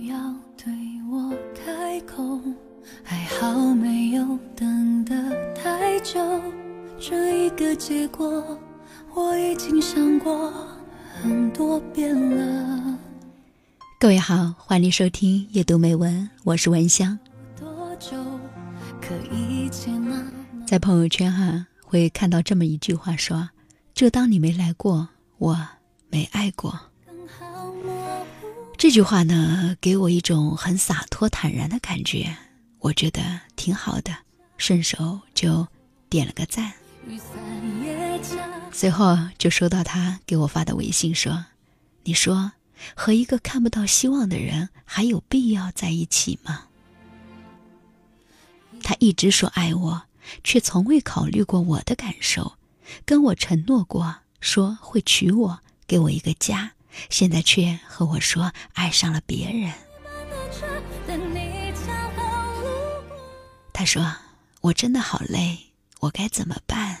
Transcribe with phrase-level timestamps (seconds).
[0.00, 0.16] 要
[0.56, 0.72] 对
[1.10, 2.40] 我开口，
[3.04, 5.14] 还好没有等得
[5.54, 6.18] 太久。
[6.98, 8.58] 这一个结果，
[9.14, 10.50] 我已经想过
[11.20, 12.98] 很多遍了。
[14.00, 17.18] 各位好，欢迎收听夜读美文，我是文香。
[17.54, 18.16] 多久
[18.98, 20.24] 可以接纳？
[20.66, 23.50] 在朋友圈哈会看到这么一句话说
[23.92, 25.06] ：“就当你没来过，
[25.36, 25.68] 我
[26.08, 26.80] 没爱过。”
[28.82, 32.36] 这句话呢，给我一种很洒脱坦然的感觉，
[32.80, 34.12] 我觉得挺好的，
[34.56, 35.68] 顺手就
[36.10, 36.72] 点了个赞。
[38.72, 41.44] 随后就收到他给我发的微信说
[42.02, 42.50] ：“你说
[42.96, 46.64] 和一个看不到希望的人还有必要在一起吗？”
[48.82, 50.02] 他一直说爱我，
[50.42, 52.54] 却从未考虑过我的感受，
[53.04, 56.72] 跟我承诺过说会娶我，给我一个家，
[57.10, 59.72] 现在却和我说爱上了别人。
[63.72, 64.14] 他说
[64.60, 65.58] ：“我真的好累，
[66.00, 66.98] 我该怎么办？”。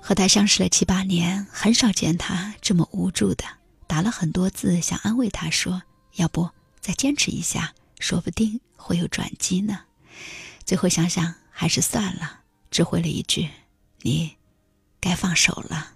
[0.00, 3.44] 和他相识了七八年，很少见他这么无助的，
[3.86, 5.82] 打了很多字想安慰他说
[6.16, 9.80] ：“要不再坚持一下，说不定会有转机呢。”
[10.64, 12.40] 最后想想还是算了，
[12.74, 13.48] 只回了一句
[14.02, 14.34] ：“你
[15.00, 15.92] 该放手了。”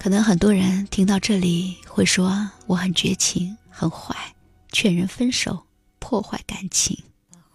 [0.00, 4.34] 可能很多人听到这里会说我很绝情、很坏，
[4.72, 5.64] 劝人分手，
[6.00, 6.98] 破坏感情。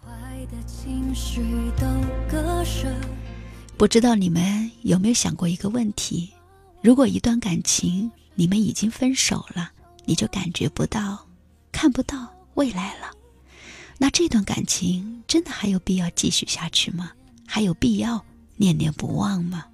[0.02, 0.10] 坏
[0.50, 1.42] 的情绪
[1.78, 1.86] 都
[2.26, 2.88] 割舍，
[3.76, 6.32] 不知道你们有没有想过一个问题：
[6.80, 9.72] 如果一段感情你们已经分手了，
[10.06, 11.26] 你就感觉不到、
[11.70, 13.10] 看不到未来了，
[13.98, 17.12] 那这段感情真的还有必要继续下去吗？
[17.46, 18.24] 还有必要
[18.56, 19.64] 念念不忘吗？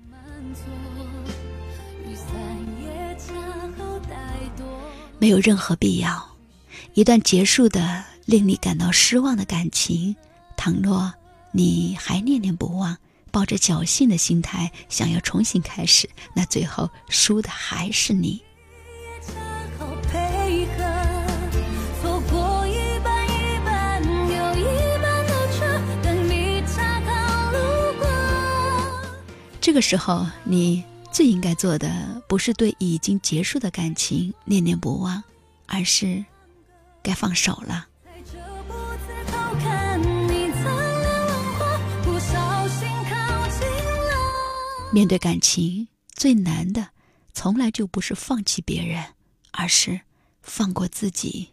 [5.19, 6.27] 没有任何必要。
[6.95, 10.17] 一段结束的令你感到失望的感情，
[10.57, 11.13] 倘若
[11.53, 12.97] 你还念念不忘，
[13.31, 18.43] 抱着侥幸的心态想要重新开始，那最后输的还是你。
[29.61, 30.83] 这个时候，你
[31.13, 35.23] 最应该做的不是对已经结束的感情念念不忘，
[35.67, 36.25] 而是
[37.03, 37.87] 该放手了。
[44.93, 46.89] 面对感情，最难的
[47.35, 49.05] 从来就不是放弃别人，
[49.53, 50.01] 而是
[50.43, 51.51] 放过自己。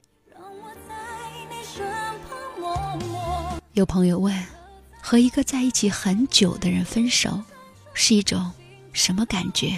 [3.74, 4.34] 有朋友问，
[5.02, 7.44] 和一个在一起很久的人分手，
[8.00, 8.54] 是一种
[8.94, 9.76] 什么感觉？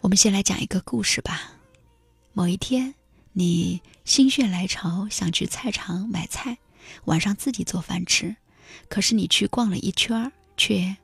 [0.00, 1.52] 我们先来讲一个故事吧。
[2.32, 2.94] 某一天，
[3.34, 6.56] 你心血来潮想去菜场买菜，
[7.04, 8.34] 晚上自己做饭吃，
[8.88, 10.96] 可是你去逛了一圈，却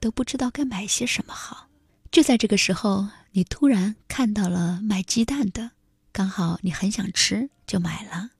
[0.00, 1.68] 都不知道该买些什么好。
[2.10, 5.72] 就在这个时候，你突然看到了卖鸡蛋的，
[6.10, 8.30] 刚好你很想吃，就买了。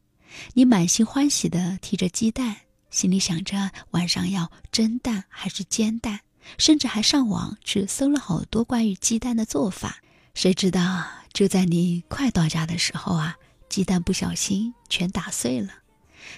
[0.55, 2.57] 你满心欢喜地提着鸡蛋，
[2.91, 6.21] 心里想着晚上要蒸蛋还是煎蛋，
[6.57, 9.99] 甚至还上网去搜了好多关于鸡蛋的做法。
[10.35, 13.37] 谁知道就在你快到家的时候啊，
[13.69, 15.71] 鸡蛋不小心全打碎了。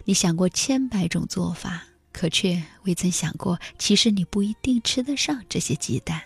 [0.04, 6.22] 你想过千百种做法，可却未曾想过，其实你不一定吃得上这些鸡蛋。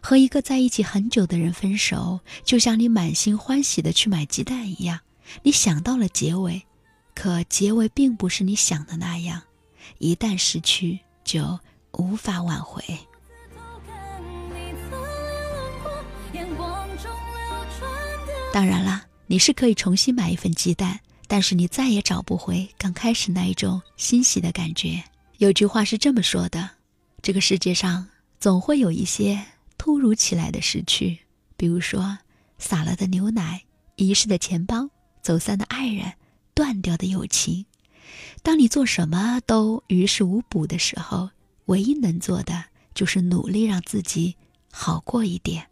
[0.00, 5.00] 和一个在一起很久的人分手，就像你满心欢喜的去买鸡蛋一样，
[5.42, 6.66] 你想到了结尾，
[7.16, 9.42] 可结尾并不是你想的那样，
[9.98, 11.58] 一旦失去就
[11.92, 12.84] 无法挽回。
[18.52, 25.02] 当然啦，你是可以重新买一份鸡蛋，但是你再也找不回刚开始那一种欣喜的感觉。
[25.38, 26.68] 有句话是这么说的：
[27.22, 28.06] 这个世界上
[28.38, 29.42] 总会有一些
[29.78, 31.18] 突如其来的失去，
[31.56, 32.18] 比如说
[32.58, 33.62] 洒了的牛奶、
[33.96, 34.88] 遗失的钱包、
[35.22, 36.12] 走散的爱人、
[36.56, 37.66] 断掉的友情。
[38.42, 41.28] 当你做什么都于事无补的时候，
[41.66, 42.64] 唯一能做的
[42.94, 44.36] 就是努力让自己
[44.72, 45.66] 好过一点。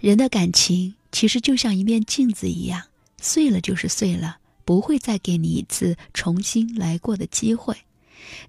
[0.00, 2.84] 人的感情其实就像一面镜子一样，
[3.20, 7.76] 碎了就是碎了，不会再给你一次重新来过的机会。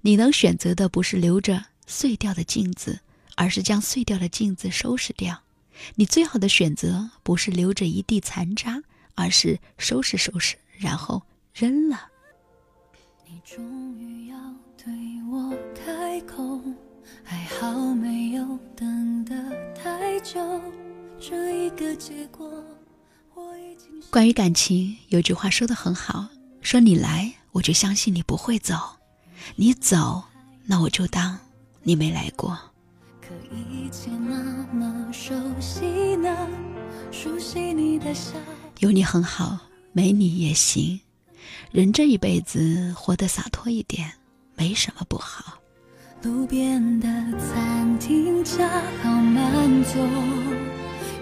[0.02, 3.00] 你能选择的不是留着碎掉的镜子，
[3.38, 5.40] 而是将碎掉的镜子收拾掉。
[5.96, 8.82] 你最好的选择不是留着一地残渣，
[9.14, 11.22] 而是收拾收拾，然后
[11.54, 12.10] 扔了。
[13.26, 14.38] 你终于要
[14.76, 14.92] 对
[15.30, 16.60] 我开口，
[17.24, 19.36] 还好没有等得
[19.76, 20.42] 太久。
[21.20, 22.64] 这一个结果，
[23.36, 26.28] 我已经关于感情，有句话说的很好，
[26.62, 28.76] 说你来，我就相信你不会走；
[29.56, 30.24] 你走，
[30.66, 31.38] 那我就当
[31.84, 32.58] 你没来过。
[33.28, 36.48] 可一切那么熟悉呢，
[37.12, 38.38] 熟悉你的笑。
[38.80, 39.58] 有你很好，
[39.92, 40.98] 没你也行。
[41.72, 44.10] 人这一辈子活得洒脱一点，
[44.56, 45.60] 没什么不好。
[46.24, 47.08] 路边的
[47.38, 48.66] 餐厅恰
[49.04, 50.02] 好满座，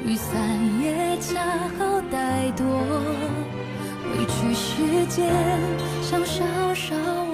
[0.06, 2.66] 雨伞也恰好带多，
[4.12, 5.34] 委屈时间
[6.04, 6.44] 像稍
[6.76, 7.25] 稍晚点呢。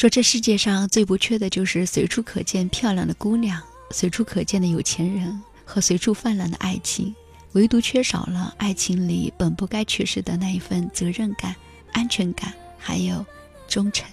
[0.00, 3.60] 说这世界上最不缺的就是随处可见漂亮的姑娘，
[3.90, 7.14] 随处可见的有钱人和随处泛滥的爱情，
[7.52, 11.54] 唯独缺少了爱情里本不该缺失的那一份责任感、
[11.92, 13.22] 安全感，还有
[13.68, 14.08] 忠诚。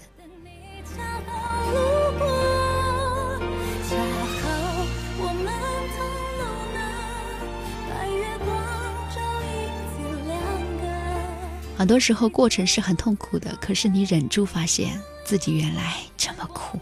[11.77, 16.79] 很多时候过程是很痛苦的，可是你忍住，发现自己原来这么苦。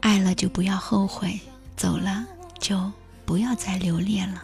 [0.00, 1.38] 爱了就不要后悔，
[1.76, 2.24] 走了
[2.58, 2.90] 就
[3.26, 4.42] 不要再留恋了。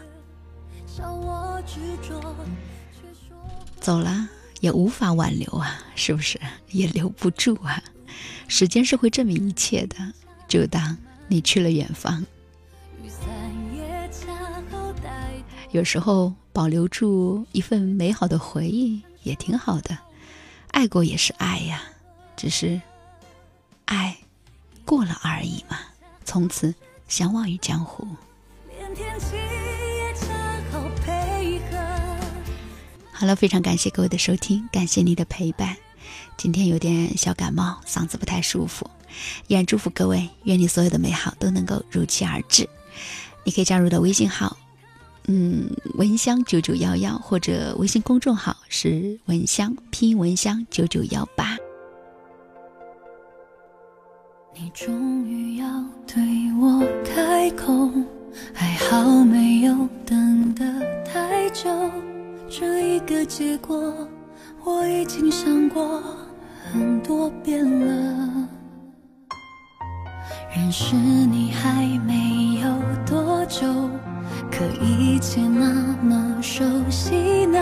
[3.81, 4.29] 走了
[4.59, 6.39] 也无法挽留啊，是不是？
[6.69, 7.81] 也留不住啊。
[8.47, 10.13] 时间是会证明一切的，
[10.53, 10.95] 就当
[11.27, 12.23] 你去了远方。
[15.71, 19.97] 有时候保留住一份美好的回忆也挺好的，
[20.67, 21.81] 爱过也是爱呀，
[22.37, 22.79] 只是
[23.85, 24.15] 爱
[24.85, 25.79] 过了而已嘛。
[26.23, 26.71] 从此
[27.07, 28.07] 相忘于江湖。
[33.11, 35.75] 好了，非常感谢各位的收听，感谢你的陪伴。
[36.37, 38.87] 今天有点小感冒，嗓子不太舒服，
[39.47, 42.67] 依然祝福各位，愿你所有的美好都能够如期而至。
[43.43, 44.57] 你可以加入的微信号，
[45.27, 51.57] 嗯，蚊香九九幺幺，或者微信公众号是蚊香，拼音蚊香九九幺八。
[54.55, 55.65] 你终于要
[56.05, 56.23] 对
[56.61, 57.89] 我开口，
[58.53, 60.63] 还好没有等得
[61.03, 61.69] 太久。
[62.49, 64.07] 这一个结果，
[64.63, 66.03] 我已经想过
[66.71, 68.32] 很多遍了。
[70.55, 72.69] 认识你还没有
[73.07, 73.65] 多久，
[74.51, 77.59] 可一切那么熟悉呢，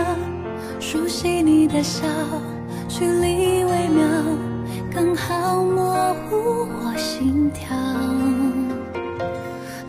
[0.78, 2.06] 熟悉你的笑，
[2.88, 4.06] 距离微妙，
[4.94, 7.74] 刚好模糊我心跳。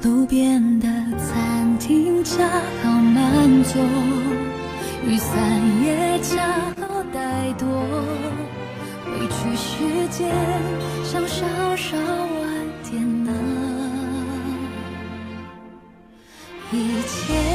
[0.01, 2.47] 路边的餐厅恰
[2.81, 3.81] 好满座，
[5.05, 6.41] 雨伞也恰
[6.79, 7.67] 好带多，
[9.11, 10.31] 委屈时间
[11.03, 11.45] 想稍
[11.75, 11.97] 稍
[16.73, 17.52] 一切。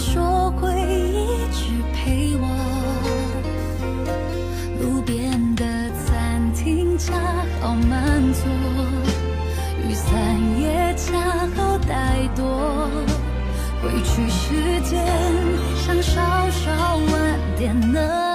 [0.00, 2.48] 说会一直陪我。
[4.80, 7.12] 路边的餐厅恰
[7.60, 8.42] 好满座，
[9.86, 10.10] 雨伞
[10.58, 11.20] 也恰
[11.54, 12.88] 好带多。
[13.82, 15.06] 回去时间
[15.76, 18.29] 想稍稍晚点呢。